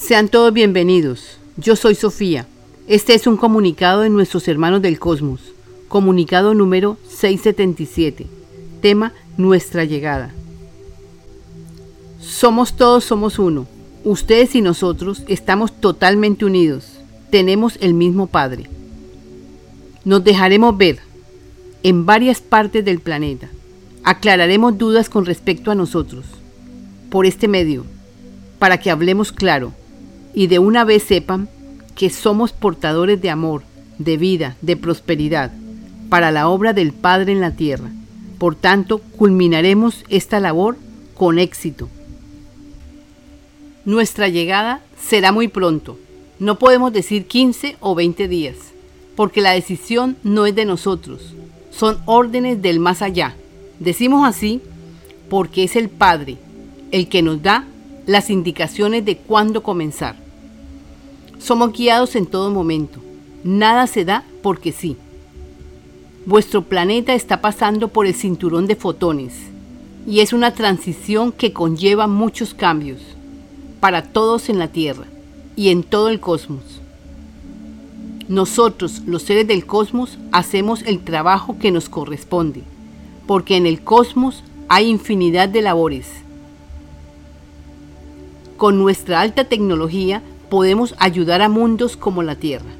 [0.00, 1.36] Sean todos bienvenidos.
[1.58, 2.46] Yo soy Sofía.
[2.88, 5.40] Este es un comunicado de nuestros hermanos del cosmos.
[5.88, 8.26] Comunicado número 677.
[8.80, 10.32] Tema Nuestra llegada.
[12.18, 13.66] Somos todos, somos uno.
[14.02, 16.86] Ustedes y nosotros estamos totalmente unidos.
[17.30, 18.70] Tenemos el mismo Padre.
[20.06, 20.98] Nos dejaremos ver
[21.82, 23.50] en varias partes del planeta.
[24.02, 26.24] Aclararemos dudas con respecto a nosotros
[27.10, 27.84] por este medio,
[28.58, 29.74] para que hablemos claro
[30.34, 31.48] y de una vez sepan
[31.94, 33.62] que somos portadores de amor,
[33.98, 35.52] de vida, de prosperidad,
[36.08, 37.90] para la obra del Padre en la tierra.
[38.38, 40.76] Por tanto, culminaremos esta labor
[41.14, 41.88] con éxito.
[43.84, 45.98] Nuestra llegada será muy pronto.
[46.38, 48.56] No podemos decir 15 o 20 días,
[49.16, 51.34] porque la decisión no es de nosotros,
[51.70, 53.34] son órdenes del más allá.
[53.78, 54.60] Decimos así
[55.28, 56.38] porque es el Padre
[56.90, 57.66] el que nos da
[58.06, 60.16] las indicaciones de cuándo comenzar.
[61.40, 63.00] Somos guiados en todo momento.
[63.42, 64.96] Nada se da porque sí.
[66.26, 69.34] Vuestro planeta está pasando por el cinturón de fotones
[70.06, 73.00] y es una transición que conlleva muchos cambios
[73.80, 75.06] para todos en la Tierra
[75.56, 76.62] y en todo el cosmos.
[78.28, 82.62] Nosotros, los seres del cosmos, hacemos el trabajo que nos corresponde,
[83.26, 86.06] porque en el cosmos hay infinidad de labores
[88.56, 92.70] con nuestra alta tecnología podemos ayudar a mundos como la Tierra.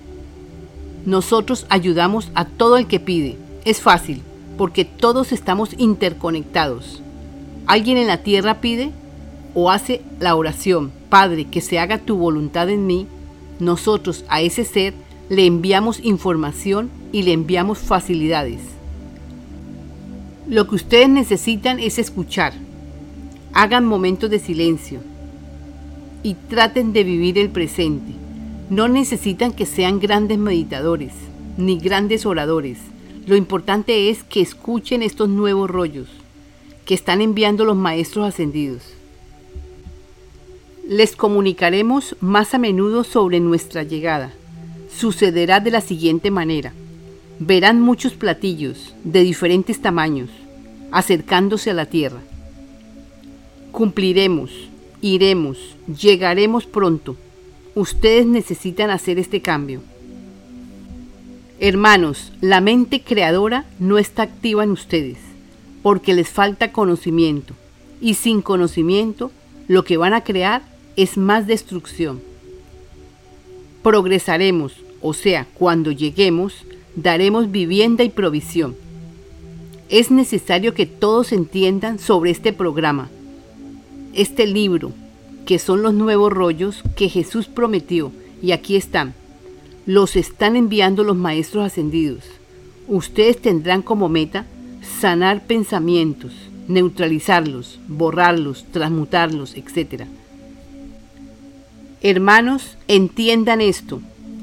[1.07, 3.39] Nosotros ayudamos a todo el que pide.
[3.65, 4.21] Es fácil,
[4.59, 7.01] porque todos estamos interconectados.
[7.67, 8.91] Alguien en la Tierra pide
[9.55, 13.07] o hace la oración, Padre, que se haga tu voluntad en mí.
[13.61, 14.93] Nosotros a ese ser
[15.29, 18.61] le enviamos información y le enviamos facilidades.
[20.49, 22.53] Lo que ustedes necesitan es escuchar.
[23.53, 25.01] Hagan momentos de silencio
[26.23, 28.13] y traten de vivir el presente.
[28.69, 31.13] No necesitan que sean grandes meditadores
[31.57, 32.79] ni grandes oradores.
[33.27, 36.09] Lo importante es que escuchen estos nuevos rollos
[36.85, 38.83] que están enviando los maestros ascendidos.
[40.89, 44.33] Les comunicaremos más a menudo sobre nuestra llegada.
[44.93, 46.73] Sucederá de la siguiente manera.
[47.39, 50.31] Verán muchos platillos de diferentes tamaños
[50.91, 52.21] acercándose a la tierra.
[53.71, 54.51] Cumpliremos
[55.03, 55.57] Iremos,
[55.87, 57.17] llegaremos pronto.
[57.75, 59.81] Ustedes necesitan hacer este cambio.
[61.59, 65.17] Hermanos, la mente creadora no está activa en ustedes,
[65.83, 67.55] porque les falta conocimiento,
[68.01, 69.31] y sin conocimiento
[69.69, 70.63] lo que van a crear
[70.97, 72.21] es más destrucción.
[73.83, 78.77] Progresaremos, o sea, cuando lleguemos, daremos vivienda y provisión.
[79.89, 83.09] Es necesario que todos entiendan sobre este programa
[84.15, 84.93] este libro,
[85.47, 88.13] que son los nuevos rollos que Jesús prometió,
[88.43, 89.15] y aquí están.
[89.87, 92.25] Los están enviando los maestros ascendidos.
[92.89, 94.47] Ustedes tendrán como meta
[95.01, 96.33] sanar pensamientos,
[96.69, 100.05] neutralizarlos, borrarlos, transmutarlos, etc.
[102.03, 104.01] Hermanos, entiendan esto.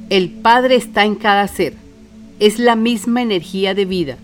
[0.09, 1.73] El Padre está en cada ser.
[2.39, 4.17] Es la misma energía de vida.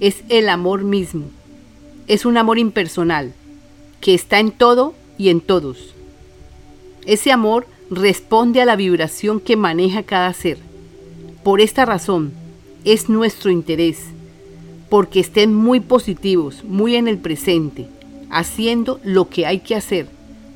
[0.00, 1.26] Es el amor mismo.
[2.08, 3.32] Es un amor impersonal
[4.04, 5.94] que está en todo y en todos.
[7.06, 10.58] Ese amor responde a la vibración que maneja cada ser.
[11.42, 12.34] Por esta razón,
[12.84, 14.00] es nuestro interés,
[14.90, 17.86] porque estén muy positivos, muy en el presente,
[18.28, 20.06] haciendo lo que hay que hacer,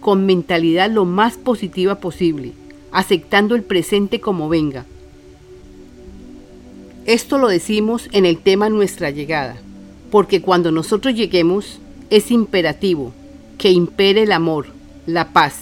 [0.00, 2.53] con mentalidad lo más positiva posible,
[2.92, 4.84] aceptando el presente como venga.
[7.06, 9.56] Esto lo decimos en el tema Nuestra llegada,
[10.10, 11.78] porque cuando nosotros lleguemos
[12.10, 13.15] es imperativo
[13.58, 14.69] que impere el amor,
[15.04, 15.56] la paz,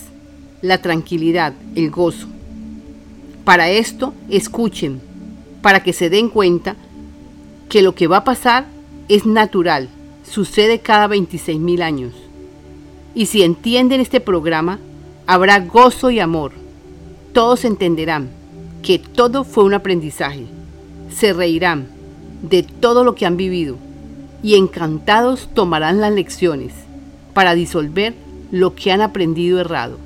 [0.61, 2.29] la tranquilidad, el gozo.
[3.45, 5.01] Para esto, escuchen,
[5.63, 6.77] para que se den cuenta
[7.71, 8.67] que lo que va a pasar
[9.09, 9.89] es natural,
[10.31, 12.13] sucede cada 26 mil años.
[13.15, 14.79] Y si entienden este programa,
[15.27, 16.53] habrá gozo y amor.
[17.33, 18.29] Todos entenderán
[18.83, 20.47] que todo fue un aprendizaje.
[21.15, 21.89] Se reirán
[22.43, 23.79] de todo lo que han vivido
[24.43, 26.86] y encantados tomarán las lecciones
[27.37, 28.15] para disolver
[28.51, 29.99] lo que han aprendido errado.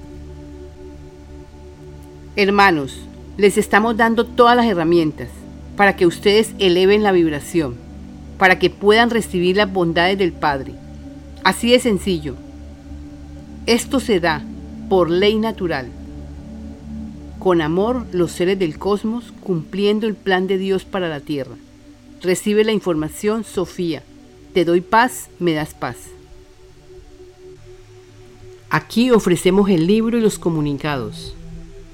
[2.34, 3.02] Hermanos,
[3.36, 5.28] les estamos dando todas las herramientas
[5.76, 7.76] para que ustedes eleven la vibración,
[8.36, 10.72] para que puedan recibir las bondades del Padre.
[11.44, 12.34] Así de sencillo.
[13.66, 14.42] Esto se da
[14.88, 15.86] por ley natural.
[17.38, 21.54] Con amor los seres del cosmos cumpliendo el plan de Dios para la tierra.
[22.22, 24.02] Recibe la información, Sofía.
[24.52, 25.96] Te doy paz, me das paz.
[28.72, 31.34] Aquí ofrecemos el libro y los comunicados.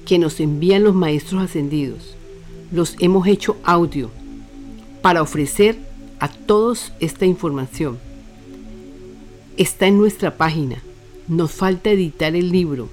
[0.05, 2.15] que nos envían los maestros ascendidos.
[2.71, 4.09] Los hemos hecho audio
[5.01, 5.77] para ofrecer
[6.21, 7.97] a todos esta información.
[9.57, 10.81] Está en nuestra página.
[11.27, 12.87] Nos falta editar el libro.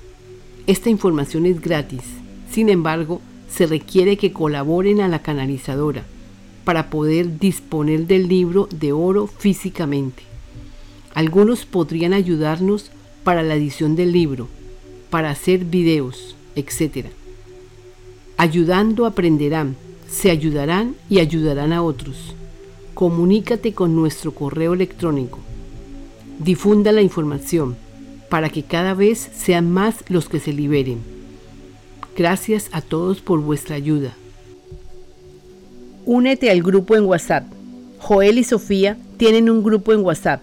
[0.67, 2.03] Esta información es gratis.
[2.51, 6.05] Sin embargo, se requiere que colaboren a la canalizadora
[6.65, 10.25] para poder disponer del libro de oro físicamente.
[11.15, 12.91] Algunos podrían ayudarnos
[13.25, 14.49] para la edición del libro,
[15.11, 17.07] para hacer videos, etc.
[18.37, 19.77] Ayudando aprenderán,
[20.09, 22.35] se ayudarán y ayudarán a otros.
[22.95, 25.41] Comunícate con nuestro correo electrónico.
[26.39, 27.77] Difunda la información
[28.29, 30.99] para que cada vez sean más los que se liberen.
[32.17, 34.15] Gracias a todos por vuestra ayuda.
[36.05, 37.47] Únete al grupo en WhatsApp.
[37.99, 40.43] Joel y Sofía tienen un grupo en WhatsApp,